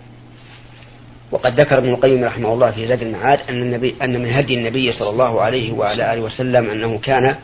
وقد 1.31 1.59
ذكر 1.59 1.77
ابن 1.77 1.89
القيم 1.89 2.23
رحمه 2.23 2.53
الله 2.53 2.71
في 2.71 2.87
زاد 2.87 3.01
المعاد 3.01 3.39
أن 3.49 3.61
النبي 3.61 3.95
أن 4.01 4.21
من 4.21 4.33
هدي 4.33 4.53
النبي 4.53 4.91
صلى 4.91 5.09
الله 5.09 5.41
عليه 5.41 5.73
وعلى 5.73 6.13
آله 6.13 6.21
وسلم 6.21 6.69
أنه 6.69 6.99
كان 6.99 7.35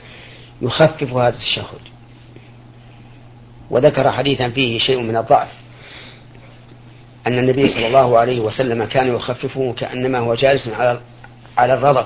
يخفف 0.61 1.13
هذا 1.13 1.35
التشهد. 1.35 1.81
وذكر 3.69 4.11
حديثا 4.11 4.49
فيه 4.49 4.79
شيء 4.79 4.99
من 4.99 5.17
الضعف. 5.17 5.49
أن 7.27 7.39
النبي 7.39 7.69
صلى 7.69 7.87
الله 7.87 8.17
عليه 8.17 8.39
وسلم 8.39 8.85
كان 8.85 9.15
يخففه 9.15 9.73
كأنما 9.77 10.19
هو 10.19 10.35
جالس 10.35 10.67
على 10.67 10.99
على 11.57 11.73
الرضب 11.73 12.05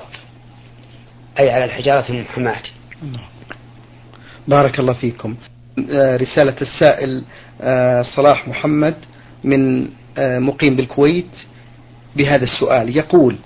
أي 1.38 1.50
على 1.50 1.64
الحجارة 1.64 2.04
المحماة. 2.10 2.62
بارك 4.48 4.78
الله 4.78 4.92
فيكم. 4.92 5.36
آه، 5.90 6.16
رسالة 6.16 6.56
السائل 6.62 7.24
آه، 7.60 8.02
صلاح 8.02 8.48
محمد 8.48 8.94
من 9.44 9.88
آه، 10.18 10.38
مقيم 10.38 10.76
بالكويت. 10.76 11.30
بهذا 12.16 12.44
السؤال. 12.44 12.96
يقول 12.96 13.36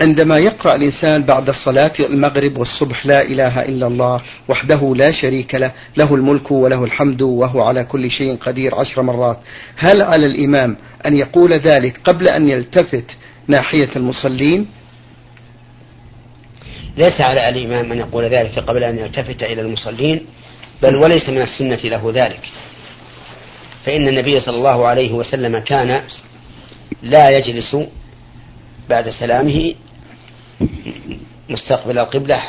عندما 0.00 0.38
يقرأ 0.38 0.74
الإنسان 0.74 1.22
بعد 1.22 1.50
صلاة 1.50 1.92
المغرب 2.00 2.58
والصبح 2.58 3.06
لا 3.06 3.22
إله 3.22 3.62
إلا 3.62 3.86
الله 3.86 4.20
وحده 4.48 4.94
لا 4.96 5.12
شريك 5.12 5.54
له 5.54 5.72
له 5.96 6.14
الملك 6.14 6.50
وله 6.50 6.84
الحمد 6.84 7.22
وهو 7.22 7.62
على 7.62 7.84
كل 7.84 8.10
شيء 8.10 8.36
قدير 8.36 8.74
عشر 8.74 9.02
مرات 9.02 9.38
هل 9.76 10.02
على 10.02 10.26
الإمام 10.26 10.76
أن 11.06 11.16
يقول 11.16 11.52
ذلك 11.52 12.00
قبل 12.04 12.28
أن 12.28 12.48
يلتفت 12.48 13.04
ناحية 13.48 13.88
المصلين؟ 13.96 14.66
ليس 16.96 17.20
على 17.20 17.48
الإمام 17.48 17.92
أن 17.92 17.98
يقول 17.98 18.24
ذلك 18.24 18.58
قبل 18.58 18.84
أن 18.84 18.98
يلتفت 18.98 19.42
إلى 19.42 19.60
المصلين 19.60 20.20
بل 20.82 20.96
وليس 20.96 21.28
من 21.28 21.42
السنة 21.42 21.90
له 21.90 22.12
ذلك. 22.14 22.40
فإن 23.84 24.08
النبي 24.08 24.40
صلى 24.40 24.56
الله 24.56 24.86
عليه 24.86 25.12
وسلم 25.12 25.58
كان 25.58 26.02
لا 27.02 27.30
يجلس 27.30 27.76
بعد 28.88 29.10
سلامه 29.10 29.74
مستقبل 31.48 31.98
القبلة 31.98 32.42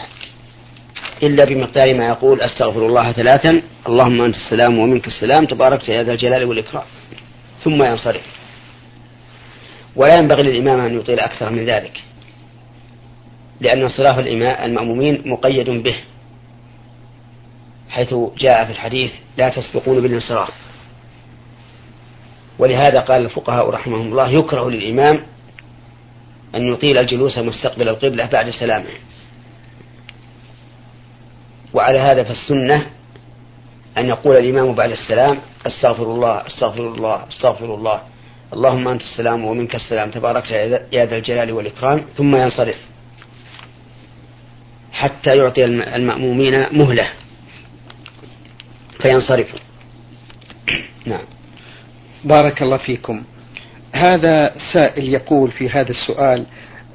إلا 1.23 1.45
بمقدار 1.45 1.93
ما 1.93 2.07
يقول 2.07 2.41
أستغفر 2.41 2.85
الله 2.85 3.11
ثلاثا 3.11 3.61
اللهم 3.87 4.21
أنت 4.21 4.35
السلام 4.35 4.79
ومنك 4.79 5.07
السلام 5.07 5.45
تباركت 5.45 5.89
يا 5.89 6.03
ذا 6.03 6.11
الجلال 6.11 6.43
والإكرام. 6.43 6.83
ثم 7.63 7.83
ينصرف. 7.83 8.21
ولا 9.95 10.15
ينبغي 10.15 10.43
للإمام 10.43 10.79
أن 10.79 10.99
يطيل 10.99 11.19
أكثر 11.19 11.49
من 11.49 11.65
ذلك 11.65 12.01
لأن 13.61 13.81
انصراف 13.81 14.19
المأمومين 14.19 15.21
مقيد 15.25 15.69
به 15.69 15.95
حيث 17.89 18.13
جاء 18.37 18.65
في 18.65 18.71
الحديث 18.71 19.11
لا 19.37 19.49
تسبقون 19.49 20.01
بالانصراف. 20.01 20.68
ولهذا 22.59 22.99
قال 22.99 23.25
الفقهاء 23.25 23.69
رحمهم 23.69 24.11
الله 24.11 24.29
يكره 24.29 24.69
للإمام 24.69 25.23
أن 26.55 26.73
يطيل 26.73 26.97
الجلوس 26.97 27.37
مستقبل 27.37 27.89
القبلة 27.89 28.25
بعد 28.25 28.49
سلامه. 28.49 28.89
وعلى 31.73 31.99
هذا 31.99 32.23
فالسنة 32.23 32.85
أن 33.97 34.05
يقول 34.07 34.37
الإمام 34.37 34.73
بعد 34.73 34.91
السلام 34.91 35.39
أستغفر 35.67 36.03
الله 36.03 36.47
أستغفر 36.47 36.87
الله 36.87 37.27
أستغفر 37.27 37.75
الله. 37.75 38.01
اللهم 38.53 38.87
أنت 38.87 39.01
السلام 39.01 39.45
ومنك 39.45 39.75
السلام 39.75 40.11
تبارك 40.11 40.51
يا 40.91 41.05
ذا 41.05 41.17
الجلال 41.17 41.51
والإكرام. 41.51 42.05
ثم 42.17 42.35
ينصرف 42.35 42.77
حتى 44.91 45.37
يعطي 45.37 45.65
المأمومين 45.65 46.65
مهلة 46.71 47.09
فينصرفوا. 49.01 49.59
بارك 52.23 52.61
الله 52.61 52.77
فيكم. 52.77 53.23
هذا 53.93 54.53
سائل 54.73 55.13
يقول 55.13 55.51
في 55.51 55.69
هذا 55.69 55.89
السؤال 55.89 56.45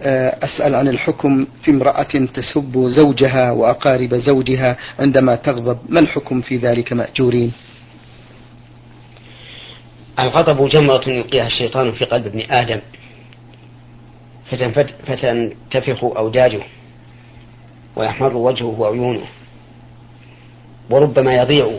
آه، 0.03 0.45
أسأل 0.45 0.75
عن 0.75 0.89
الحكم 0.89 1.47
في 1.63 1.71
امرأة 1.71 2.27
تسب 2.35 2.87
زوجها 2.89 3.51
وأقارب 3.51 4.15
زوجها 4.15 4.77
عندما 4.99 5.35
تغضب. 5.37 5.79
ما 5.89 6.01
الحكم 6.01 6.41
في 6.41 6.57
ذلك 6.57 6.93
مأجورين؟ 6.93 7.53
الغضب 10.19 10.69
جمرة 10.69 11.09
يلقيها 11.09 11.47
الشيطان 11.47 11.93
في 11.93 12.05
قلب 12.05 12.27
ابن 12.27 12.43
آدم 12.51 12.81
فتنتفخ 15.07 16.05
أوداجه 16.05 16.61
ويحمر 17.97 18.37
وجهه 18.37 18.81
وعيونه 18.81 19.27
وربما 20.91 21.35
يضيع 21.35 21.71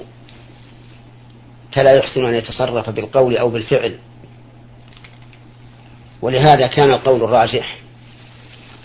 فلا 1.75 1.91
يحسن 1.91 2.25
أن 2.25 2.33
يتصرف 2.33 2.89
بالقول 2.89 3.37
أو 3.37 3.49
بالفعل. 3.49 3.97
ولهذا 6.21 6.67
كان 6.67 6.91
القول 6.93 7.23
الراجح 7.23 7.77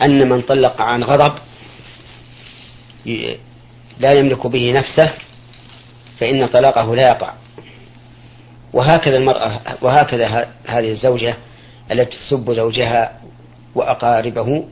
أن 0.03 0.29
من 0.29 0.43
طلق 0.43 0.81
عن 0.81 1.05
غضب 1.05 1.35
لا 3.99 4.13
يملك 4.13 4.47
به 4.47 4.73
نفسه 4.73 5.13
فإن 6.19 6.47
طلاقه 6.47 6.97
لا 6.97 7.09
يقع. 7.09 7.33
وهكذا 8.73 9.17
المرأة 9.17 9.61
وهكذا 9.83 10.49
هذه 10.67 10.91
الزوجة 10.91 11.37
التي 11.93 12.17
تسب 12.17 12.53
زوجها 12.53 13.21
وأقاربه 13.75 14.65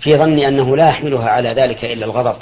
في 0.00 0.12
ظن 0.12 0.38
أنه 0.38 0.76
لا 0.76 0.88
يحملها 0.88 1.30
على 1.30 1.48
ذلك 1.48 1.84
إلا 1.84 2.04
الغضب. 2.06 2.36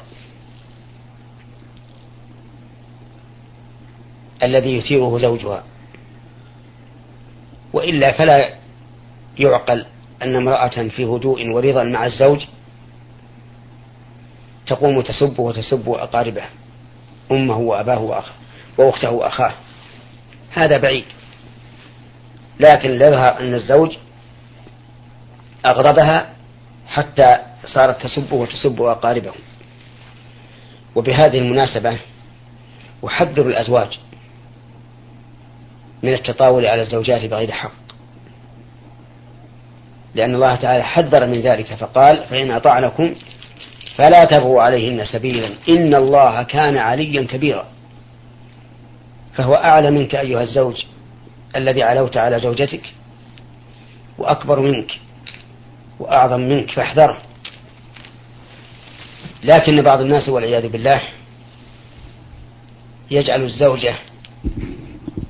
الذي 4.45 4.77
يثيره 4.77 5.19
زوجها. 5.19 5.65
وإلا 7.73 8.13
فلا 8.13 8.55
يعقل 9.39 9.87
أن 10.23 10.37
امرأة 10.37 10.89
في 10.89 11.05
هدوء 11.05 11.51
ورضا 11.51 11.85
مع 11.85 12.07
الزوج 12.07 12.47
تقوم 14.67 15.01
تسب 15.01 15.39
وتسب 15.39 15.89
أقاربه 15.89 16.45
أمه 17.31 17.59
وأباه 17.59 17.99
وأخ 17.99 18.33
وأخته 18.79 19.11
وأخاه. 19.11 19.53
هذا 20.53 20.79
بعيد. 20.79 21.05
لكن 22.61 22.91
يظهر 22.91 23.41
أن 23.41 23.55
الزوج 23.55 23.97
أغضبها 25.67 26.31
حتى 26.89 27.39
صارت 27.65 28.03
تسب 28.03 28.33
وتسب 28.33 28.83
أقاربه. 28.83 29.33
وبهذه 30.95 31.39
المناسبة 31.39 31.99
أحذر 33.07 33.47
الأزواج 33.47 33.99
من 36.05 36.15
التطاول 36.15 36.67
على 36.67 36.83
الزوجات 36.83 37.25
بغير 37.25 37.53
حق. 37.53 37.73
لأن 40.15 40.35
الله 40.35 40.55
تعالى 40.57 40.83
حذر 40.83 41.27
من 41.27 41.41
ذلك 41.41 41.75
فقال 41.75 42.25
فإن 42.31 42.51
أطعنكم 42.51 43.15
فلا 43.97 44.25
تبغوا 44.25 44.63
عليهن 44.63 45.05
سبيلا 45.05 45.49
إن 45.69 45.95
الله 45.95 46.43
كان 46.43 46.79
عليا 46.79 47.23
كبيرا. 47.23 47.67
فهو 49.35 49.55
أعلى 49.55 49.91
منك 49.91 50.15
أيها 50.15 50.43
الزوج 50.43 50.85
الذي 51.57 51.83
علوت 51.83 52.17
على 52.17 52.39
زوجتك 52.39 52.83
وأكبر 54.19 54.61
منك 54.61 54.91
وأعظم 56.01 56.41
منك 56.41 56.71
فاحذره 56.71 57.19
لكن 59.45 59.83
بعض 59.83 60.01
الناس 60.01 60.29
والعياذ 60.29 60.69
بالله 60.69 61.01
يجعل 63.11 63.43
الزوجة 63.43 63.95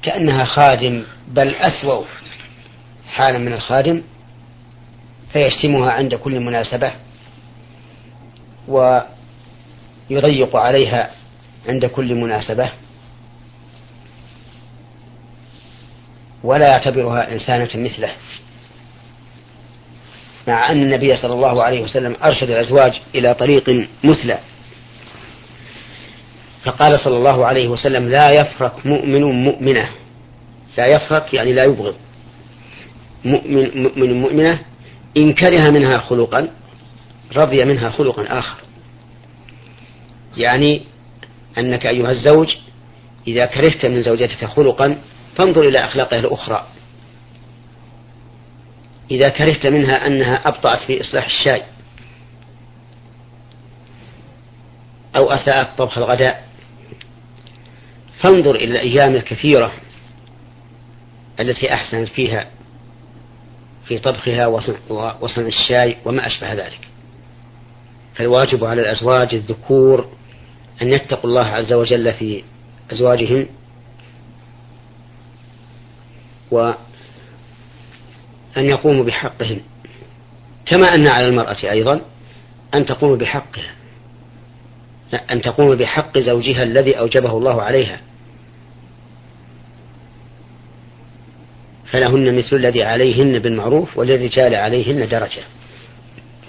كأنها 0.05 0.45
خادم 0.45 1.03
بل 1.29 1.55
أسوأ 1.55 2.05
حالا 3.09 3.39
من 3.39 3.53
الخادم 3.53 4.03
فيشتمها 5.33 5.93
عند 5.93 6.15
كل 6.15 6.41
مناسبة 6.41 6.93
ويضيق 8.69 10.57
عليها 10.57 11.11
عند 11.69 11.87
كل 11.87 12.15
مناسبة. 12.15 12.71
ولا 16.45 16.69
يعتبرها 16.69 17.33
إنسانة 17.33 17.71
مثله 17.75 18.11
مع 20.49 20.71
أن 20.71 20.83
النبي 20.83 21.17
صلى 21.17 21.35
الله 21.35 21.63
عليه 21.63 21.83
وسلم 21.83 22.17
أرشد 22.25 22.51
الأزواج 22.51 23.01
إلى 23.15 23.35
طريق 23.35 23.89
مثلى 24.05 24.39
فقال 26.65 27.01
صلى 27.01 27.17
الله 27.17 27.47
عليه 27.47 27.69
وسلم 27.69 28.09
لا 28.09 28.31
يفرق 28.31 28.87
مؤمن 28.87 29.23
مؤمنة. 29.23 29.89
لا 30.79 30.87
يفرق 30.87 31.35
يعني 31.35 31.53
لا 31.53 31.65
يبغض. 31.65 31.95
مؤمن 33.25 33.83
مؤمن 33.83 34.21
مؤمنة 34.21 34.59
إن 35.17 35.33
كره 35.33 35.71
منها 35.71 35.99
خلقا 35.99 36.49
رضي 37.37 37.65
منها 37.65 37.91
خلقا 37.91 38.39
آخر. 38.39 38.57
يعني 40.37 40.83
أنك 41.59 41.87
أيها 41.87 42.11
الزوج 42.11 42.57
إذا 43.27 43.47
كرهت 43.47 43.87
من 43.87 44.03
زوجتك 44.03 44.45
خلقا 44.45 44.99
فانظر 45.37 45.69
إلى 45.69 45.85
أخلاقها 45.85 46.19
الأخرى. 46.19 46.67
إذا 49.11 49.29
كرهت 49.29 49.67
منها 49.67 50.07
أنها 50.07 50.49
أبطأت 50.49 50.87
في 50.87 51.01
إصلاح 51.01 51.27
الشاي 51.27 51.63
أو 55.17 55.31
أساءت 55.31 55.69
طبخ 55.79 55.99
الغداء 55.99 56.45
فانظر 58.25 58.55
إلى 58.55 58.65
الأيام 58.65 59.15
الكثيرة 59.15 59.73
التي 61.41 61.75
أحسنت 61.75 62.09
فيها 62.09 62.51
في 63.85 63.99
طبخها 63.99 64.47
وصنع 65.21 65.47
الشاي 65.47 65.97
وما 66.05 66.27
أشبه 66.27 66.53
ذلك. 66.53 66.89
فالواجب 68.15 68.65
على 68.65 68.83
الأزواج 68.83 69.35
الذكور 69.35 70.09
أن 70.83 70.89
يتقوا 70.89 71.31
الله 71.31 71.45
عز 71.45 71.73
وجل 71.73 72.13
في 72.13 72.43
أزواجهم 72.93 73.47
وأن 76.51 76.75
يقوموا 78.57 79.05
بحقهم 79.05 79.61
كما 80.67 80.95
أن 80.95 81.09
على 81.09 81.29
المرأة 81.29 81.57
أيضا 81.71 82.01
أن 82.75 82.87
تقوم 82.87 83.19
بحقها 83.19 83.75
أن 85.31 85.43
تقوم 85.43 85.75
بحق 85.75 86.19
زوجها 86.19 86.63
الذي 86.63 86.99
أوجبه 86.99 87.39
الله 87.39 87.63
عليها. 87.63 88.01
فلهن 91.95 92.37
مثل 92.39 92.57
الذي 92.57 92.83
عليهن 92.83 93.39
بالمعروف 93.39 93.99
وللرجال 93.99 94.55
عليهن 94.55 95.09
درجة. 95.09 95.43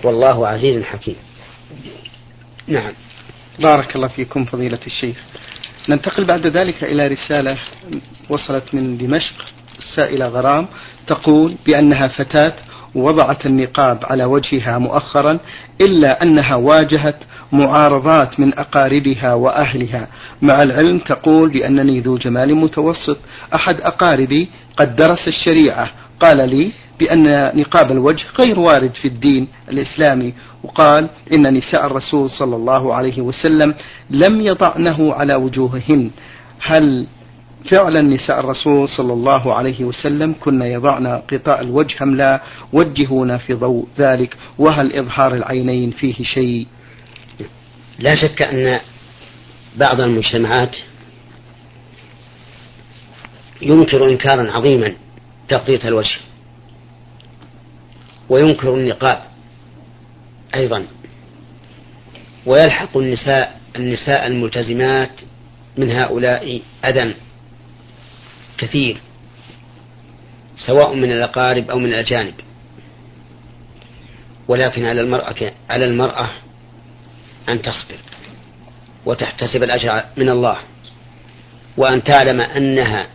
والله 0.04 0.48
عزيز 0.48 0.84
حكيم. 0.84 1.16
نعم. 2.68 2.94
بارك 3.60 3.96
الله 3.96 4.08
فيكم 4.08 4.46
فضيلة 4.46 4.80
الشيخ. 4.88 5.18
ننتقل 5.90 6.26
بعد 6.26 6.48
ذلك 6.48 6.84
إلى 6.84 7.08
رسالة 7.08 7.58
وصلت 8.30 8.74
من 8.74 8.98
دمشق 8.98 9.46
السائلة 9.80 10.28
غرام 10.28 10.68
تقول 11.08 11.56
بأنها 11.66 12.08
فتاة 12.08 12.54
وضعت 12.96 13.46
النقاب 13.46 14.00
على 14.04 14.26
وجهها 14.26 14.78
مؤخرا 14.78 15.40
إلا 15.82 16.24
أنها 16.24 16.56
واجهت 16.56 17.16
معارضات 17.52 18.40
من 18.40 18.60
أقاربها 18.60 19.34
وأهلها. 19.34 20.08
مع 20.42 20.64
العلم 20.64 21.00
تقول 21.00 21.50
بأنني 21.50 22.00
ذو 22.00 22.18
جمال 22.18 22.56
متوسط. 22.56 23.18
أحد 23.56 23.82
أقاربي 23.82 24.50
قد 24.78 24.96
درس 24.96 25.28
الشريعة. 25.28 25.92
قال 26.20 26.50
لي 26.50 26.72
بأن 27.00 27.52
نقاب 27.60 27.92
الوجه 27.92 28.26
غير 28.40 28.60
وارد 28.60 28.94
في 28.94 29.08
الدين 29.08 29.48
الإسلامي. 29.70 30.34
وقال 30.64 31.08
إن 31.34 31.54
نساء 31.54 31.86
الرسول 31.86 32.30
صلى 32.30 32.56
الله 32.56 32.94
عليه 32.94 33.22
وسلم 33.22 33.74
لم 34.10 34.42
يضعنه 34.42 35.14
على 35.14 35.36
وجوههن. 35.36 36.12
هل 36.62 37.08
فعلا 37.72 38.02
نساء 38.02 38.40
الرسول 38.40 38.90
صلى 38.90 39.14
الله 39.14 39.54
عليه 39.54 39.84
وسلم 39.86 40.36
كن 40.40 40.62
يضعن 40.62 41.22
غطاء 41.34 41.62
الوجه 41.62 42.04
أم 42.04 42.16
لا؟ 42.16 42.42
وجهونا 42.74 43.38
في 43.38 43.54
ضوء 43.54 43.88
ذلك 43.98 44.38
وهل 44.58 44.94
إظهار 44.94 45.34
العينين 45.34 45.92
فيه 45.92 46.24
شيء؟ 46.24 46.68
لا 48.00 48.16
شك 48.16 48.42
أن 48.42 48.80
بعض 49.78 50.02
المجتمعات 50.02 50.78
ينكر 53.62 54.10
إنكارا 54.10 54.52
عظيما 54.52 54.94
تغطية 55.48 55.88
الوجه 55.88 56.18
وينكر 58.30 58.76
النقاب 58.76 59.22
أيضا 60.56 60.86
ويلحق 62.46 62.98
النساء 62.98 63.60
النساء 63.76 64.28
الملتزمات 64.28 65.10
من 65.78 65.92
هؤلاء 65.92 66.62
أذى. 66.86 67.14
كثير 68.58 68.98
سواء 70.68 70.96
من 70.96 71.12
الأقارب 71.12 71.70
أو 71.70 71.80
من 71.80 71.86
الأجانب. 71.86 72.34
ولكن 74.48 74.86
على 74.86 75.02
المرأة 75.02 75.52
على 75.70 75.86
المرأة 75.86 76.30
أن 77.50 77.62
تصبر 77.62 77.98
وتحتسب 79.06 79.64
الأجر 79.64 80.04
من 80.18 80.30
الله 80.30 80.58
وأن 81.78 82.04
تعلم 82.04 82.42
أنها 82.42 83.08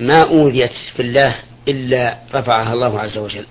ما 0.00 0.22
أوذيت 0.22 0.72
في 0.96 1.02
الله 1.02 1.36
إلا 1.68 2.18
رفعها 2.34 2.72
الله 2.72 3.00
عز 3.00 3.18
وجل. 3.18 3.46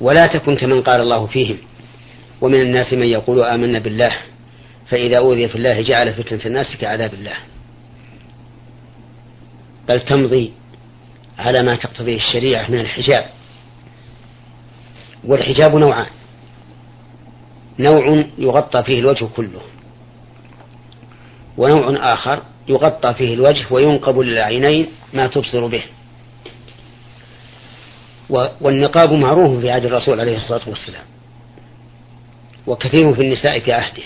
ولا 0.00 0.26
تكن 0.26 0.56
كمن 0.56 0.82
قال 0.82 1.00
الله 1.00 1.26
فيهم 1.26 1.58
ومن 2.40 2.60
الناس 2.60 2.92
من 2.92 3.06
يقول 3.06 3.42
آمنا 3.42 3.78
بالله 3.78 4.16
فإذا 4.88 5.18
أوذي 5.18 5.48
في 5.48 5.56
الله 5.56 5.82
جعل 5.82 6.14
فتنة 6.14 6.40
الناس 6.46 6.76
كعذاب 6.76 7.14
الله. 7.14 7.36
بل 9.88 10.00
تمضي 10.00 10.52
على 11.38 11.62
ما 11.62 11.76
تقتضيه 11.76 12.16
الشريعة 12.16 12.70
من 12.70 12.80
الحجاب. 12.80 13.26
والحجاب 15.24 15.76
نوعان. 15.76 16.10
نوع 17.78 18.24
يغطى 18.38 18.82
فيه 18.82 19.00
الوجه 19.00 19.24
كله. 19.36 19.60
ونوع 21.56 22.12
آخر 22.12 22.42
يغطى 22.68 23.14
فيه 23.14 23.34
الوجه 23.34 23.66
وينقب 23.70 24.18
للعينين 24.18 24.88
ما 25.12 25.26
تبصر 25.26 25.66
به. 25.66 25.82
والنقاب 28.60 29.12
معروف 29.12 29.60
في 29.60 29.70
عهد 29.70 29.84
الرسول 29.84 30.20
عليه 30.20 30.36
الصلاة 30.36 30.68
والسلام. 30.68 31.04
وكثير 32.66 33.14
في 33.14 33.20
النساء 33.20 33.60
في 33.60 33.72
عهده. 33.72 34.02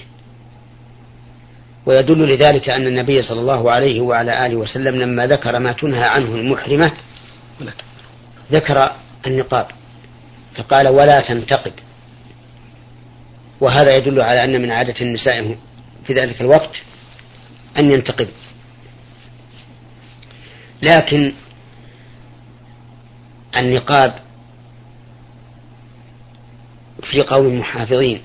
ويدل 1.86 2.34
لذلك 2.34 2.68
أن 2.68 2.86
النبي 2.86 3.22
صلى 3.22 3.40
الله 3.40 3.70
عليه 3.70 4.00
وعلى 4.00 4.46
آله 4.46 4.56
وسلم 4.56 4.96
لما 4.96 5.26
ذكر 5.26 5.58
ما 5.58 5.72
تنهى 5.72 6.04
عنه 6.04 6.34
المحرمة 6.34 6.92
ذكر 8.52 8.92
النقاب 9.26 9.66
فقال 10.54 10.88
ولا 10.88 11.20
تنتقب 11.20 11.72
وهذا 13.60 13.96
يدل 13.96 14.20
على 14.20 14.44
أن 14.44 14.62
من 14.62 14.70
عادة 14.70 14.94
النساء 15.00 15.56
في 16.06 16.12
ذلك 16.12 16.40
الوقت 16.40 16.82
أن 17.78 17.90
ينتقب 17.90 18.28
لكن 20.82 21.32
النقاب 23.56 24.14
في 27.02 27.20
قوم 27.20 27.58
محافظين 27.58 28.20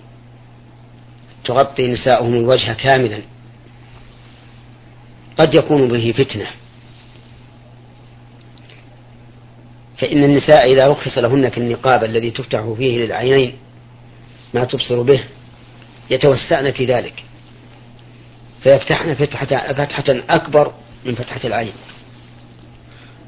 تغطي 1.45 1.93
نساؤهم 1.93 2.33
الوجه 2.33 2.73
كاملا. 2.73 3.21
قد 5.37 5.55
يكون 5.55 5.87
به 5.87 6.13
فتنة. 6.17 6.47
فإن 9.97 10.23
النساء 10.23 10.73
إذا 10.73 10.87
رخص 10.87 11.17
لهن 11.17 11.49
في 11.49 11.57
النقاب 11.57 12.03
الذي 12.03 12.31
تفتح 12.31 12.73
فيه 12.77 13.05
للعينين 13.05 13.57
ما 14.53 14.63
تبصر 14.63 15.01
به 15.01 15.23
يتوسعن 16.09 16.71
في 16.71 16.85
ذلك. 16.85 17.23
فيفتحن 18.63 19.13
فتحة, 19.13 19.73
فتحة 19.73 20.03
أكبر 20.29 20.73
من 21.05 21.15
فتحة 21.15 21.39
العين. 21.43 21.73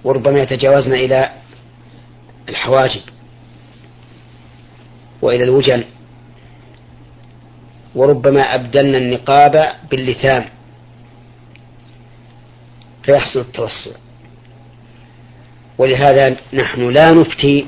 وربما 0.03 0.41
يتجاوزن 0.41 0.93
إلى 0.93 1.31
الحواجب 2.49 3.01
وإلى 5.21 5.43
الوجن. 5.43 5.83
وربما 7.95 8.55
أبدلن 8.55 8.95
النقاب 8.95 9.73
باللثام. 9.91 10.45
فيحصل 13.07 13.39
التوسع. 13.39 13.91
ولهذا 15.77 16.35
نحن 16.53 16.89
لا 16.89 17.11
نفتي 17.11 17.67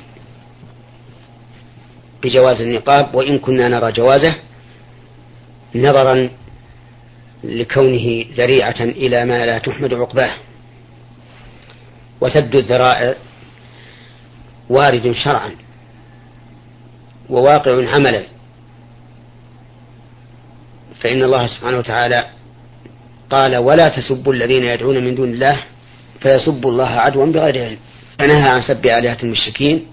بجواز 2.23 2.61
النقاب 2.61 3.15
وإن 3.15 3.39
كنا 3.39 3.67
نرى 3.67 3.91
جوازه 3.91 4.35
نظرا 5.75 6.29
لكونه 7.43 8.25
ذريعة 8.33 8.81
إلى 8.81 9.25
ما 9.25 9.45
لا 9.45 9.57
تحمد 9.57 9.93
عقباه. 9.93 10.33
وسد 12.21 12.55
الذرائع 12.55 13.15
وارد 14.69 15.11
شرعا 15.11 15.51
وواقع 17.29 17.89
عملا. 17.89 18.23
فإن 21.01 21.23
الله 21.23 21.47
سبحانه 21.47 21.77
وتعالى 21.77 22.38
قال 23.29 23.57
ولا 23.57 23.87
تسبوا 23.87 24.33
الذين 24.33 24.63
يدعون 24.63 25.03
من 25.03 25.15
دون 25.15 25.29
الله 25.29 25.63
فيسبوا 26.21 26.71
الله 26.71 26.89
عدوا 26.89 27.25
بغير 27.25 27.65
علم. 27.65 27.77
فنهى 28.19 28.49
عن 28.49 28.61
سب 28.61 28.85
آلهة 28.85 29.17
المشركين 29.23 29.85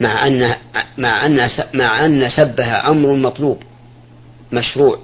مع 0.00 0.26
أن 0.26 0.56
مع 0.98 1.26
أن 1.26 1.50
مع 1.74 2.04
أن 2.04 2.30
سبها 2.30 2.88
أمر 2.88 3.14
مطلوب 3.14 3.62
مشروع. 4.52 4.98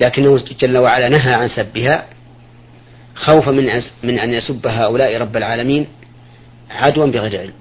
لكنه 0.00 0.44
جل 0.60 0.78
وعلا 0.78 1.08
نهى 1.08 1.34
عن 1.34 1.48
سبها 1.48 2.06
خوفا 3.14 3.50
من 3.50 3.66
من 4.02 4.18
أن 4.18 4.30
يسب 4.30 4.66
هؤلاء 4.66 5.18
رب 5.18 5.36
العالمين 5.36 5.86
عدوا 6.70 7.06
بغير 7.06 7.40
علم. 7.40 7.54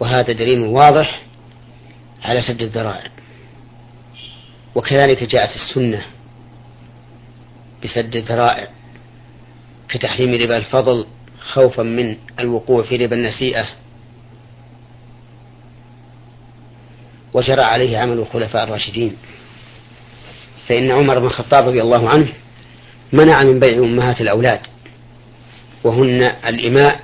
وهذا 0.00 0.32
دليل 0.32 0.60
واضح 0.60 1.22
على 2.24 2.42
سد 2.42 2.62
الذرائع. 2.62 3.17
وكذلك 4.74 5.24
جاءت 5.24 5.54
السنة 5.54 6.02
بسد 7.84 8.16
الذرائع 8.16 8.68
كتحريم 9.88 10.42
ربا 10.42 10.56
الفضل 10.56 11.06
خوفا 11.40 11.82
من 11.82 12.16
الوقوع 12.40 12.82
في 12.82 12.96
ربا 12.96 13.16
النسيئة 13.16 13.68
وجرى 17.34 17.62
عليه 17.62 17.98
عمل 17.98 18.18
الخلفاء 18.18 18.64
الراشدين. 18.64 19.16
فإن 20.68 20.90
عمر 20.90 21.18
بن 21.18 21.26
الخطاب 21.26 21.68
رضي 21.68 21.82
الله 21.82 22.08
عنه 22.08 22.32
منع 23.12 23.42
من 23.42 23.60
بيع 23.60 23.78
أمهات 23.78 24.20
الأولاد 24.20 24.60
وهن 25.84 26.22
الإماء 26.46 27.00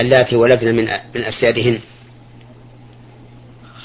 اللاتي 0.00 0.36
ولدن 0.36 0.74
من 0.74 0.84
من 1.14 1.24
أسيادهن. 1.24 1.80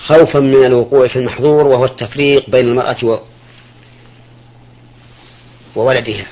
خوفا 0.08 0.40
من 0.40 0.66
الوقوع 0.66 1.08
في 1.08 1.16
المحظور 1.16 1.68
وهو 1.68 1.86
التفريق 1.86 2.50
بين 2.50 2.68
المرأة 2.68 2.98
و 3.04 3.20
وولدها. 5.76 6.26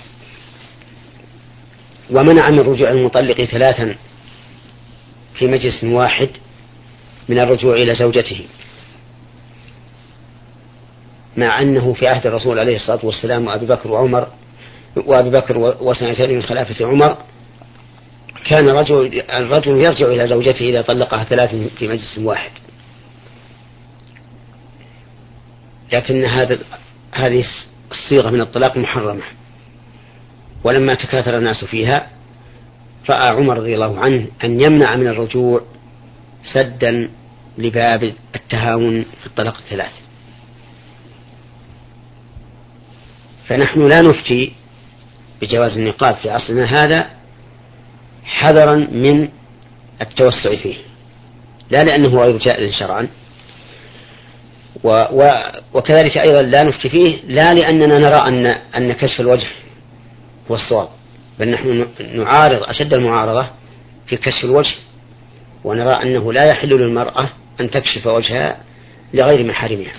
ومنع 2.11 2.49
من 2.49 2.59
رجوع 2.59 2.89
المطلق 2.91 3.43
ثلاثا 3.43 3.95
في 5.33 5.47
مجلس 5.47 5.83
واحد 5.83 6.29
من 7.29 7.39
الرجوع 7.39 7.75
إلى 7.75 7.95
زوجته 7.95 8.41
مع 11.37 11.61
أنه 11.61 11.93
في 11.93 12.07
عهد 12.07 12.27
الرسول 12.27 12.59
عليه 12.59 12.75
الصلاة 12.75 12.99
والسلام 13.03 13.47
وأبي 13.47 13.65
بكر 13.65 13.91
وعمر 13.91 14.27
وأبي 14.95 15.29
بكر 15.29 15.57
وسنتين 15.81 16.35
من 16.35 16.43
خلافة 16.43 16.85
عمر 16.85 17.17
كان 18.49 18.69
رجل 18.69 19.21
الرجل 19.29 19.71
يرجع 19.71 20.05
إلى 20.05 20.27
زوجته 20.27 20.69
إذا 20.69 20.81
طلقها 20.81 21.23
ثلاث 21.23 21.55
في 21.77 21.87
مجلس 21.87 22.17
واحد. 22.17 22.51
لكن 25.93 26.25
هذا 26.25 26.59
هذه 27.11 27.45
الصيغة 27.91 28.29
من 28.29 28.41
الطلاق 28.41 28.77
محرمة. 28.77 29.23
ولما 30.63 30.93
تكاثر 30.93 31.37
الناس 31.37 31.65
فيها 31.65 32.07
رأى 33.09 33.27
عمر 33.27 33.57
رضي 33.57 33.75
الله 33.75 33.99
عنه 33.99 34.27
أن 34.43 34.61
يمنع 34.61 34.95
من 34.95 35.07
الرجوع 35.07 35.61
سدا 36.43 37.09
لباب 37.57 38.13
التهاون 38.35 39.01
في 39.01 39.25
الطلاق 39.25 39.57
الثلاث 39.57 39.91
فنحن 43.47 43.87
لا 43.87 44.01
نفتي 44.01 44.53
بجواز 45.41 45.77
النقاب 45.77 46.15
في 46.15 46.29
عصرنا 46.29 46.65
هذا 46.65 47.09
حذرا 48.23 48.75
من 48.75 49.29
التوسع 50.01 50.61
فيه. 50.63 50.75
لا 51.69 51.83
لأنه 51.83 52.19
غير 52.19 52.37
جائز 52.37 52.73
شرعا. 52.73 53.07
و 54.83 54.89
و 55.11 55.51
وكذلك 55.73 56.17
أيضا 56.17 56.41
لا 56.41 56.63
نفتي 56.63 56.89
فيه 56.89 57.17
لا 57.27 57.53
لأننا 57.53 57.95
نرى 57.99 58.27
أن 58.27 58.45
أن 58.75 58.93
كشف 58.93 59.19
الوجه 59.19 59.47
هو 60.51 60.55
الصواب 60.55 60.87
بل 61.39 61.51
نحن 61.51 61.87
نعارض 62.15 62.63
أشد 62.63 62.93
المعارضة 62.93 63.47
في 64.07 64.17
كشف 64.17 64.43
الوجه 64.43 64.75
ونرى 65.63 65.93
أنه 65.93 66.33
لا 66.33 66.43
يحل 66.43 66.69
للمرأة 66.69 67.29
أن 67.59 67.69
تكشف 67.69 68.07
وجهها 68.07 68.57
لغير 69.13 69.47
محارمها 69.47 69.93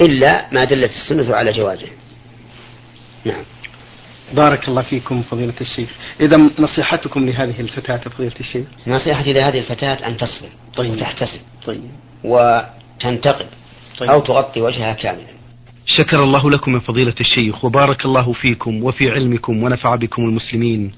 إلا 0.00 0.46
ما 0.52 0.64
دلت 0.64 0.90
السنة 0.90 1.36
على 1.36 1.52
جوازه. 1.52 1.88
نعم. 3.24 3.44
بارك 4.32 4.68
الله 4.68 4.82
فيكم 4.82 5.22
فضيلة 5.22 5.54
الشيخ. 5.60 5.88
إذا 6.20 6.50
نصيحتكم 6.58 7.26
لهذه 7.26 7.60
الفتاة 7.60 7.96
فضيلة 7.96 8.34
الشيخ. 8.40 8.66
نصيحتي 8.86 9.32
لهذه 9.32 9.58
الفتاة 9.58 10.06
أن 10.06 10.16
تصبر 10.16 10.48
طيب. 10.76 10.92
وتحتسب. 10.92 11.40
طيب. 11.66 11.90
وتنتقد 12.96 13.46
طيب. 13.98 14.10
أو 14.10 14.20
تغطي 14.20 14.60
وجهها 14.60 14.92
كاملا 14.92 15.36
شكر 15.86 16.22
الله 16.22 16.50
لكم 16.50 16.72
من 16.72 16.80
فضيلة 16.80 17.14
الشيخ 17.20 17.64
وبارك 17.64 18.04
الله 18.04 18.32
فيكم 18.32 18.84
وفي 18.84 19.10
علمكم 19.10 19.62
ونفع 19.62 19.94
بكم 19.94 20.22
المسلمين 20.22 20.92